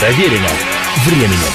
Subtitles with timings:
[0.00, 0.46] Проверено
[1.04, 1.52] временем.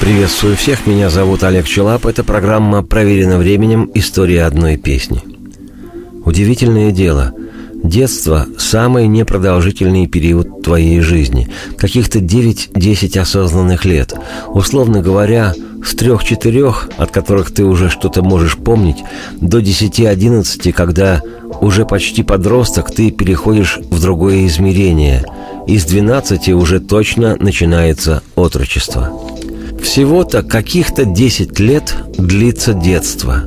[0.00, 2.06] Приветствую всех, меня зовут Олег Челап.
[2.06, 3.88] Это программа «Проверено временем.
[3.94, 5.22] История одной песни».
[6.24, 7.32] Удивительное дело.
[7.84, 11.48] Детство– самый непродолжительный период твоей жизни.
[11.76, 14.14] Каких-то 9-10 осознанных лет.
[14.48, 15.54] Условно говоря,
[15.84, 19.04] с трех-четырех, от которых ты уже что-то можешь помнить,
[19.40, 21.22] до 10-11, когда
[21.60, 25.24] уже почти подросток, ты переходишь в другое измерение.
[25.68, 29.12] Из 12 уже точно начинается отрочество.
[29.82, 33.42] Всего-то каких-то 10 лет длится детство.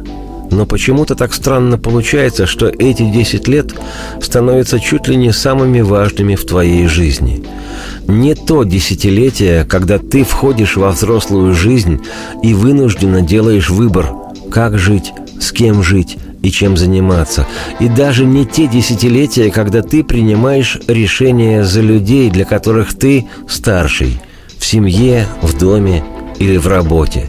[0.51, 3.73] Но почему-то так странно получается, что эти 10 лет
[4.21, 7.43] становятся чуть ли не самыми важными в твоей жизни.
[8.07, 12.01] Не то десятилетие, когда ты входишь во взрослую жизнь
[12.43, 14.13] и вынужденно делаешь выбор,
[14.51, 17.45] как жить, с кем жить и чем заниматься.
[17.79, 24.19] И даже не те десятилетия, когда ты принимаешь решения за людей, для которых ты старший,
[24.57, 26.03] в семье, в доме
[26.39, 27.27] или в работе.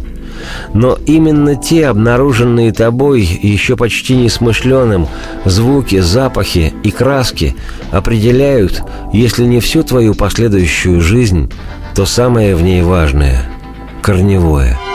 [0.75, 5.07] Но именно те, обнаруженные тобой еще почти несмышленым,
[5.45, 7.55] звуки, запахи и краски
[7.93, 8.83] определяют,
[9.13, 11.51] если не всю твою последующую жизнь,
[11.95, 13.49] то самое в ней важное–
[14.03, 14.79] корневое–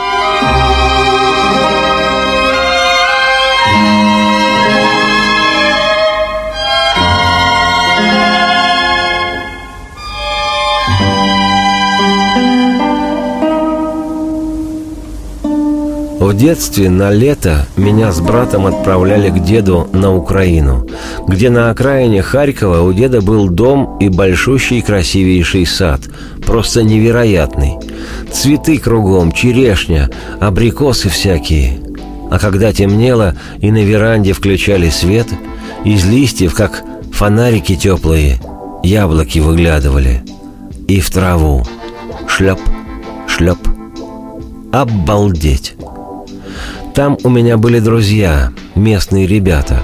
[16.20, 20.84] В детстве на лето меня с братом отправляли к деду на Украину,
[21.28, 26.00] где на окраине Харькова у деда был дом и большущий красивейший сад,
[26.44, 27.76] просто невероятный.
[28.32, 30.10] Цветы кругом, черешня,
[30.40, 31.78] абрикосы всякие.
[32.32, 35.28] А когда темнело и на веранде включали свет,
[35.84, 36.82] из листьев, как
[37.12, 38.40] фонарики теплые,
[38.82, 40.24] яблоки выглядывали.
[40.88, 41.64] И в траву.
[42.26, 42.58] Шлеп,
[43.28, 43.58] шлеп.
[44.72, 45.77] Обалдеть!
[46.97, 49.81] Там у меня были друзья, местные ребята.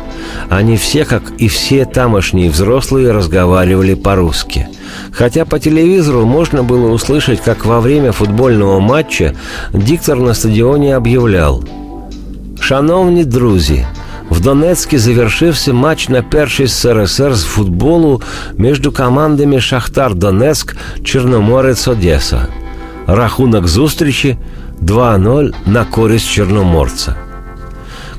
[0.50, 4.68] Они все, как и все тамошние взрослые, разговаривали по-русски.
[5.12, 9.36] Хотя по телевизору можно было услышать, как во время футбольного матча
[9.74, 11.64] диктор на стадионе объявлял
[12.62, 13.86] «Шановні друзі,
[14.30, 18.22] в Донецке завершився матч на перший СРСР з футболу
[18.58, 22.48] між командами Шахтар Донецк, Чорноморець Одеса.
[23.08, 24.38] Рахунок зустрічі
[24.85, 27.17] 2-0 на користь черноморца.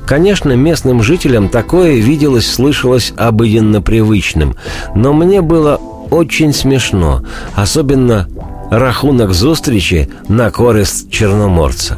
[0.05, 4.55] Конечно, местным жителям такое виделось, слышалось обыденно привычным,
[4.95, 7.23] но мне было очень смешно,
[7.55, 8.27] особенно
[8.71, 11.97] рахунок зустрічі на користь черноморца.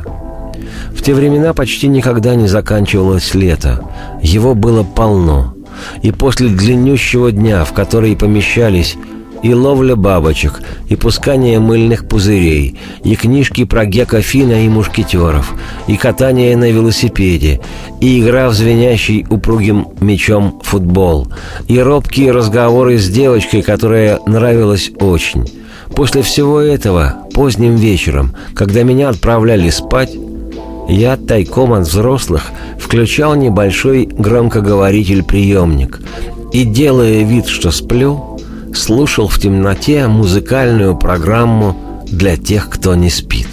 [0.96, 3.84] В те времена почти никогда не заканчивалось лето.
[4.22, 5.54] Его было полно.
[6.02, 8.98] И после длиннющего дня, в который помещались
[9.44, 15.54] и ловля бабочек, и пускание мыльных пузырей, и книжки про Гека Фина и мушкетеров,
[15.88, 17.60] и катание на велосипеде,
[18.02, 21.28] и игра в звенящий упругим мечом футбол,
[21.68, 25.46] и робкие разговоры с девочкой, которая нравилась очень.
[25.96, 30.16] После всего этого, поздним вечером, когда меня отправляли спать,
[30.90, 36.00] я тайком от взрослых включал небольшой громкоговоритель-приемник
[36.54, 38.27] и, делая вид, что сплю,
[38.78, 43.48] слушал в темноте музыкальную программу для тех, кто не спит.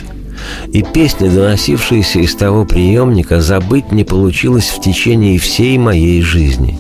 [0.73, 6.79] И песни, доносившиеся из того приемника, забыть не получилось в течение всей моей жизни.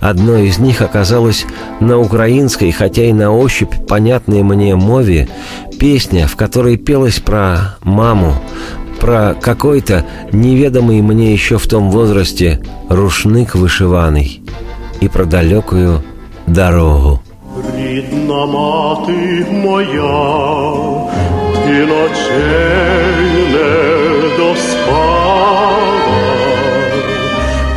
[0.00, 1.46] Одной из них оказалась
[1.80, 5.28] на украинской, хотя и на ощупь понятной мне мове,
[5.80, 8.34] песня, в которой пелось про маму,
[9.00, 14.42] про какой-то неведомый мне еще в том возрасте рушник вышиваный
[15.00, 16.02] и про далекую
[16.46, 17.22] дорогу.
[18.12, 20.72] Рідна мати моя,
[21.66, 25.78] ти ночей не доспала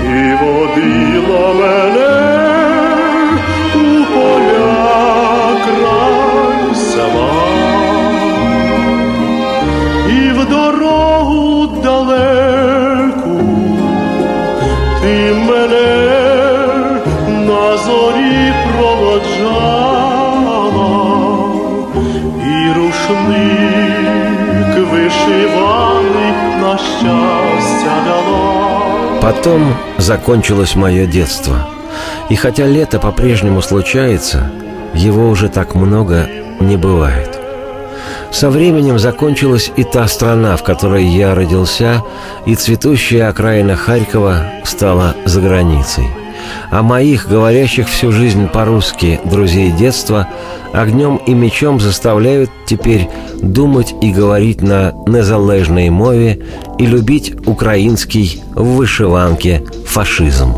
[0.04, 2.14] і водила мене
[3.76, 6.64] у поля край
[10.10, 12.49] і в дорогу далеку
[29.22, 31.68] Потом закончилось мое детство.
[32.30, 34.52] И хотя лето по-прежнему случается,
[34.94, 36.28] его уже так много
[36.60, 37.40] не бывает.
[38.32, 42.04] Со временем закончилась и та страна, в которой я родился,
[42.46, 46.19] и цветущая окраина Харькова стала за границей.
[46.72, 50.28] А моих, говорящих всю жизнь по-русски, друзей детства,
[50.74, 53.08] огнем и мечом заставляют теперь
[53.42, 56.40] думать и говорить на незалежной мове
[56.78, 60.54] и любить украинский в вышиванке фашизм.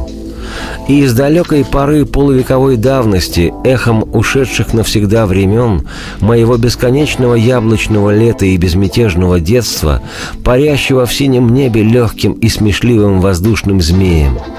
[0.88, 5.88] И из далекой поры полувековой давности, эхом ушедших навсегда времен,
[6.19, 10.01] моего бесконечного яблочного лета и безмятежного детства,
[10.43, 14.39] парящего в синем небе легким и смешливым воздушным змеем–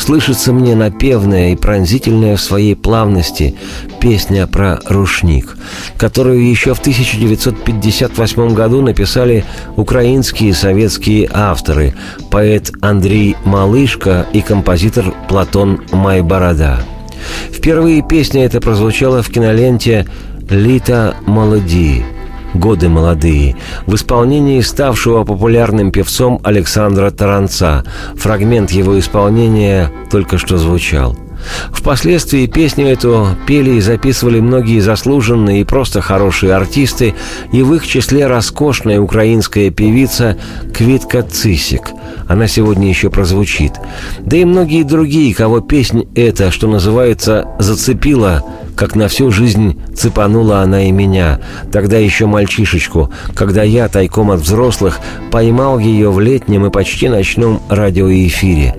[0.00, 3.54] слышится мне напевная и пронзительная в своей плавности
[4.00, 5.56] песня про рушник,
[5.98, 9.44] которую еще в 1958 году написали
[9.76, 11.94] украинские советские авторы,
[12.30, 16.80] поэт Андрей Малышко и композитор Платон Майборода.
[17.52, 20.06] Впервые песня эта прозвучала в киноленте
[20.48, 22.02] «Лита молоди»,
[22.54, 23.56] «Годы молодые»
[23.86, 27.84] в исполнении ставшего популярным певцом Александра Таранца.
[28.16, 31.16] Фрагмент его исполнения только что звучал.
[31.72, 37.14] Впоследствии песню эту пели и записывали многие заслуженные и просто хорошие артисты,
[37.52, 40.36] и в их числе роскошная украинская певица
[40.74, 41.90] Квитка Цисик.
[42.28, 43.72] Она сегодня еще прозвучит.
[44.20, 48.44] Да и многие другие, кого песнь эта, что называется, зацепила–
[48.80, 51.38] как на всю жизнь цепанула она и меня,
[51.70, 55.00] тогда еще мальчишечку, когда я, тайком от взрослых,
[55.30, 58.76] поймал ее в летнем и почти ночном радиоэфире.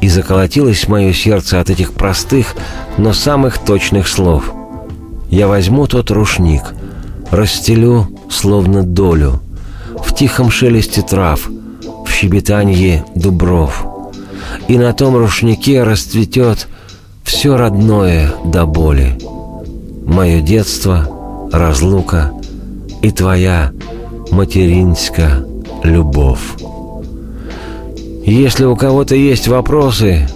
[0.00, 2.54] И заколотилось мое сердце от этих простых,
[2.98, 4.52] но самых точных слов.
[5.28, 6.62] Я возьму тот рушник,
[7.30, 9.40] расстелю, словно долю,
[10.02, 11.48] в тихом шелесте трав,
[12.06, 13.86] в щебетанье дубров.
[14.68, 16.68] И на том рушнике расцветет
[17.24, 19.18] все родное до боли.
[20.06, 22.32] Мое детство, разлука
[23.02, 23.72] и твоя
[24.30, 25.44] материнская
[25.82, 26.57] любовь.
[28.30, 30.28] Если у кого-то есть вопросы,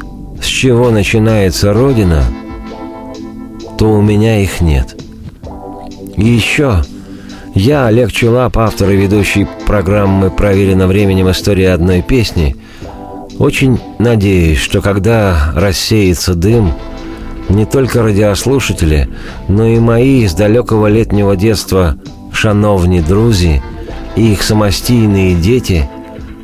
[0.42, 2.24] с чего начинается Родина,
[3.76, 4.96] то у меня их нет.
[6.16, 6.82] И еще
[7.54, 11.30] я, Олег Чулап, автор и ведущий программы «Проверено временем.
[11.30, 12.56] История одной песни»,
[13.38, 16.72] очень надеюсь, что когда рассеется дым,
[17.50, 19.10] не только радиослушатели,
[19.48, 21.96] но и мои из далекого летнего детства
[22.32, 23.60] шановни друзі
[24.16, 25.90] и их самостийные дети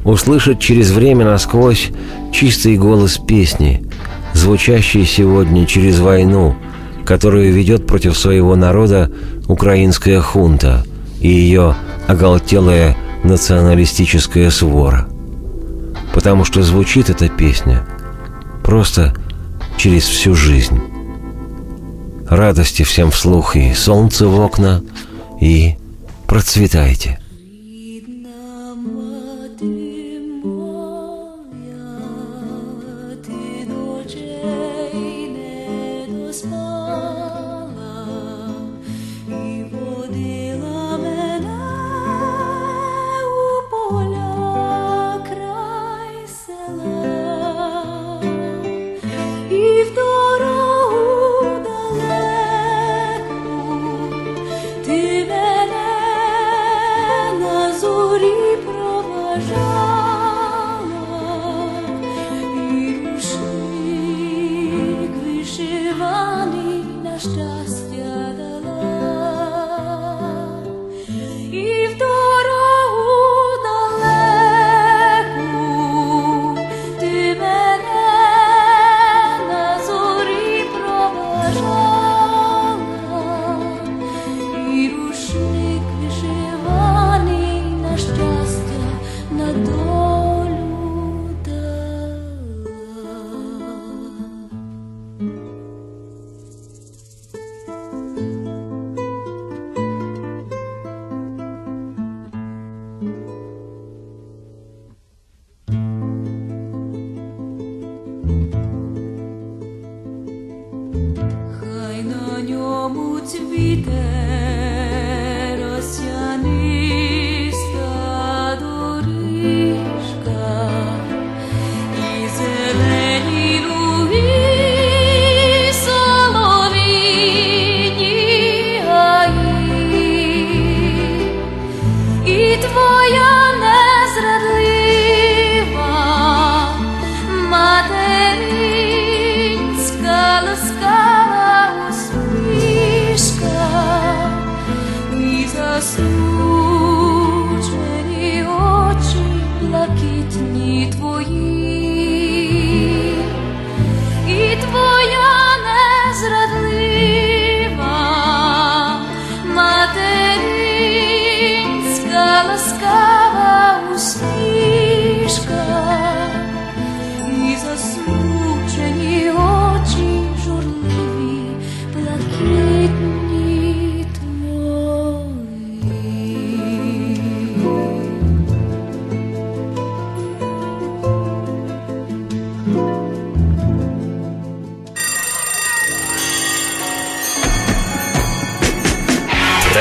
[0.08, 1.90] услышат через время насквозь
[2.32, 3.84] чистый голос песни,
[4.32, 6.56] звучащий сегодня через войну,
[7.05, 9.10] которую ведет против своего народа
[9.46, 10.84] украинская хунта
[11.20, 11.75] и ее
[12.06, 15.08] оголтелая националистическая свора–
[16.19, 17.87] потому что звучит эта песня
[18.64, 19.14] просто
[19.76, 20.81] через всю жизнь.
[22.28, 24.82] Радости всем вслух и солнце в окна,
[25.40, 25.76] и
[26.26, 27.20] процветайте.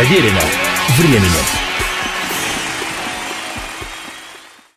[0.08, 0.40] Проверено
[0.98, 1.57] временем.